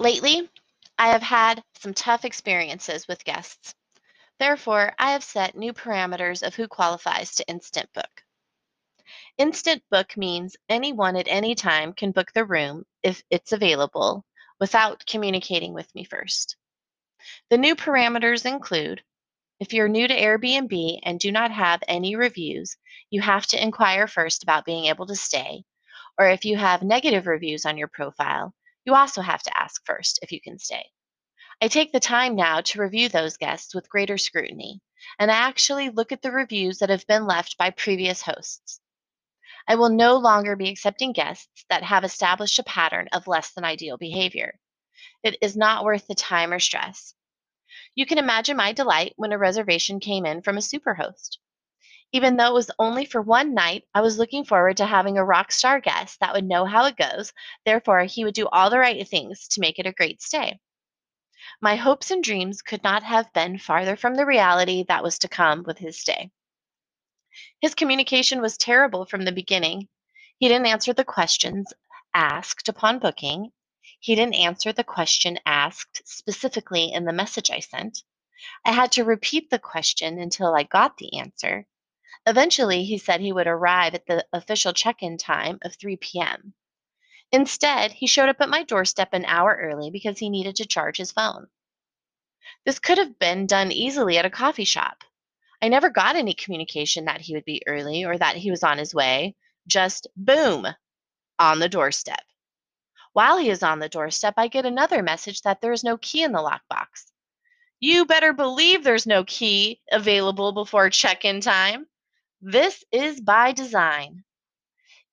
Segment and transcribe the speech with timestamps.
[0.00, 0.48] Lately,
[0.96, 3.74] I have had some tough experiences with guests.
[4.38, 8.22] Therefore, I have set new parameters of who qualifies to Instant Book.
[9.38, 14.24] Instant Book means anyone at any time can book the room if it's available
[14.60, 16.56] without communicating with me first.
[17.50, 19.02] The new parameters include
[19.58, 22.76] if you're new to Airbnb and do not have any reviews,
[23.10, 25.64] you have to inquire first about being able to stay.
[26.16, 28.54] Or if you have negative reviews on your profile,
[28.88, 30.86] you also have to ask first if you can stay.
[31.60, 34.80] I take the time now to review those guests with greater scrutiny,
[35.18, 38.80] and I actually look at the reviews that have been left by previous hosts.
[39.68, 43.62] I will no longer be accepting guests that have established a pattern of less than
[43.62, 44.58] ideal behavior.
[45.22, 47.12] It is not worth the time or stress.
[47.94, 51.36] You can imagine my delight when a reservation came in from a superhost.
[52.12, 55.24] Even though it was only for one night, I was looking forward to having a
[55.24, 57.32] rock star guest that would know how it goes,
[57.64, 60.58] therefore, he would do all the right things to make it a great stay.
[61.60, 65.28] My hopes and dreams could not have been farther from the reality that was to
[65.28, 66.30] come with his stay.
[67.60, 69.88] His communication was terrible from the beginning.
[70.38, 71.72] He didn't answer the questions
[72.14, 73.52] asked upon booking,
[74.00, 78.04] he didn't answer the question asked specifically in the message I sent.
[78.64, 81.66] I had to repeat the question until I got the answer.
[82.26, 86.54] Eventually, he said he would arrive at the official check in time of 3 p.m.
[87.32, 90.96] Instead, he showed up at my doorstep an hour early because he needed to charge
[90.96, 91.46] his phone.
[92.64, 95.04] This could have been done easily at a coffee shop.
[95.60, 98.78] I never got any communication that he would be early or that he was on
[98.78, 99.34] his way.
[99.66, 100.66] Just boom,
[101.38, 102.22] on the doorstep.
[103.12, 106.22] While he is on the doorstep, I get another message that there is no key
[106.22, 107.10] in the lockbox.
[107.80, 111.86] You better believe there's no key available before check in time.
[112.40, 114.22] This is by design.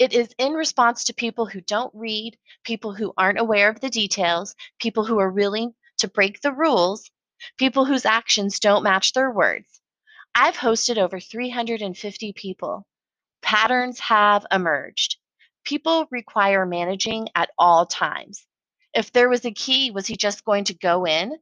[0.00, 3.90] It is in response to people who don't read, people who aren't aware of the
[3.90, 7.08] details, people who are willing to break the rules,
[7.58, 9.80] people whose actions don't match their words.
[10.34, 12.88] I've hosted over 350 people.
[13.40, 15.16] Patterns have emerged.
[15.64, 18.44] People require managing at all times.
[18.94, 21.36] If there was a key, was he just going to go in?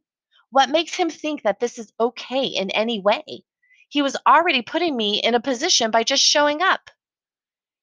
[0.51, 3.45] What makes him think that this is okay in any way?
[3.91, 6.93] He was already putting me in a position by just showing up.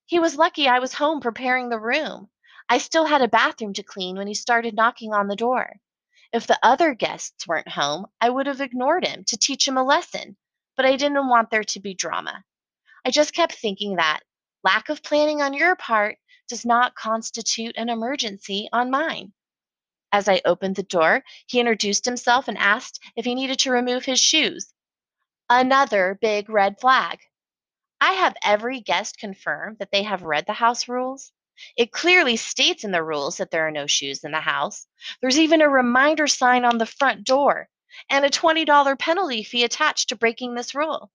[0.05, 2.29] He was lucky I was home preparing the room.
[2.69, 5.81] I still had a bathroom to clean when he started knocking on the door.
[6.31, 9.83] If the other guests weren't home, I would have ignored him to teach him a
[9.83, 10.37] lesson,
[10.77, 12.45] but I didn't want there to be drama.
[13.03, 14.21] I just kept thinking that
[14.63, 19.33] lack of planning on your part does not constitute an emergency on mine.
[20.13, 24.05] As I opened the door, he introduced himself and asked if he needed to remove
[24.05, 24.73] his shoes.
[25.49, 27.19] Another big red flag.
[28.01, 31.31] I have every guest confirm that they have read the house rules.
[31.75, 34.85] It clearly states in the rules that there are no shoes in the house.
[35.21, 37.69] There's even a reminder sign on the front door
[38.09, 41.11] and a $20 penalty fee attached to breaking this rule.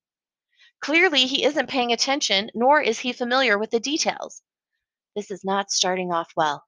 [0.80, 4.42] Clearly, he isn't paying attention, nor is he familiar with the details.
[5.14, 6.64] This is not starting off well.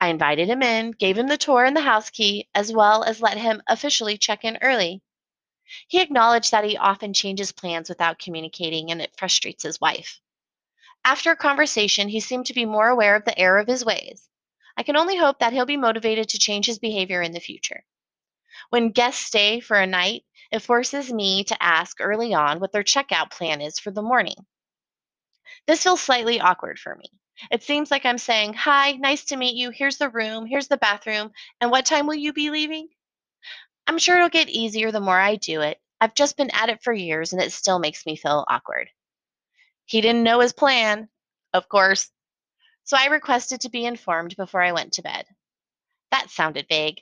[0.00, 3.20] I invited him in, gave him the tour and the house key, as well as
[3.20, 5.02] let him officially check in early.
[5.88, 10.20] He acknowledged that he often changes plans without communicating and it frustrates his wife.
[11.04, 14.28] After a conversation, he seemed to be more aware of the error of his ways.
[14.76, 17.84] I can only hope that he'll be motivated to change his behavior in the future.
[18.70, 22.82] When guests stay for a night, it forces me to ask early on what their
[22.82, 24.46] checkout plan is for the morning.
[25.66, 27.10] This feels slightly awkward for me.
[27.50, 29.70] It seems like I'm saying, Hi, nice to meet you.
[29.70, 32.88] Here's the room, here's the bathroom, and what time will you be leaving?
[33.86, 35.78] I'm sure it'll get easier the more I do it.
[36.00, 38.90] I've just been at it for years and it still makes me feel awkward.
[39.84, 41.08] He didn't know his plan,
[41.52, 42.10] of course,
[42.84, 45.26] so I requested to be informed before I went to bed.
[46.10, 47.00] That sounded vague.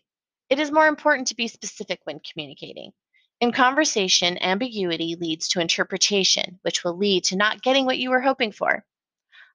[0.48, 2.92] It is more important to be specific when communicating.
[3.40, 8.20] In conversation, ambiguity leads to interpretation, which will lead to not getting what you were
[8.20, 8.84] hoping for.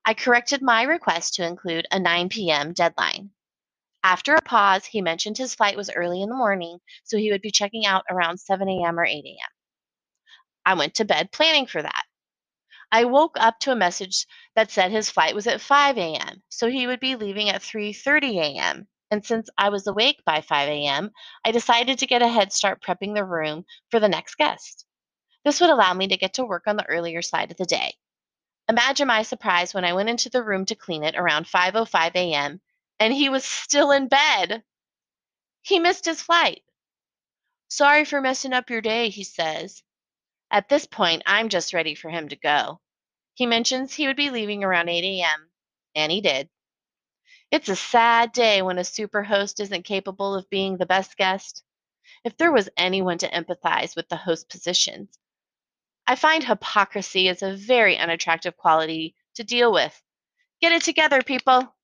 [0.03, 2.73] I corrected my request to include a 9 p.m.
[2.73, 3.31] deadline.
[4.03, 7.41] After a pause, he mentioned his flight was early in the morning, so he would
[7.41, 8.99] be checking out around 7 a.m.
[8.99, 9.49] or 8 a.m.
[10.66, 12.05] I went to bed planning for that.
[12.91, 16.70] I woke up to a message that said his flight was at 5 a.m., so
[16.70, 21.11] he would be leaving at 3:30 a.m and since I was awake by 5 a.m.,
[21.46, 24.85] I decided to get a head start prepping the room for the next guest.
[25.46, 27.93] This would allow me to get to work on the earlier side of the day.
[28.67, 32.59] Imagine my surprise when I went into the room to clean it around 5:05 a.m.
[32.99, 34.64] and he was still in bed.
[35.61, 36.64] He missed his flight.
[37.70, 39.84] Sorry for messing up your day, he says.
[40.49, 42.79] At this point, I'm just ready for him to go.
[43.34, 45.49] He mentions he would be leaving around 8 a.m.,
[45.96, 46.49] and he did.
[47.52, 51.64] It's a sad day when a superhost isn't capable of being the best guest.
[52.23, 55.20] If there was anyone to empathize with the host positions,
[56.08, 60.02] I find hypocrisy is a very unattractive quality to deal with.
[60.61, 61.76] Get it together, people.